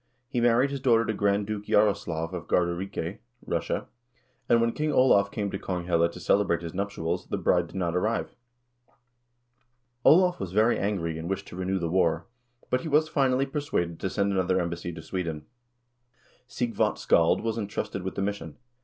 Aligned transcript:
He 0.29 0.41
married 0.41 0.71
his 0.71 0.79
daughter 0.79 1.05
to 1.05 1.13
Grand 1.13 1.45
Duke 1.45 1.65
Jaroslaf 1.65 2.33
of 2.33 2.47
Gardarike 2.47 3.19
(Russia), 3.45 3.85
and 4.49 4.59
when 4.59 4.71
King 4.71 4.91
Olav 4.91 5.29
came 5.29 5.51
to 5.51 5.59
Konghelle 5.59 6.11
to 6.11 6.19
celebrate 6.19 6.63
his 6.63 6.73
nuptials, 6.73 7.27
the 7.27 7.37
bride 7.37 7.67
did 7.67 7.75
not 7.75 7.95
arrive. 7.95 8.35
Olav 10.03 10.39
was 10.39 10.53
very 10.53 10.79
angry 10.79 11.19
and 11.19 11.29
wished 11.29 11.47
to 11.49 11.55
renew 11.55 11.77
the 11.77 11.87
war, 11.87 12.25
but 12.71 12.81
he 12.81 12.87
was, 12.87 13.07
finally, 13.09 13.45
persuaded 13.45 13.99
to 13.99 14.09
send 14.09 14.33
another 14.33 14.59
embassy 14.59 14.91
to 14.91 15.03
Sweden. 15.03 15.45
Sighvat 16.47 16.97
Scald 16.97 17.41
was 17.41 17.59
intrusted 17.59 18.01
with 18.01 18.15
the 18.15 18.23
mission. 18.23 18.57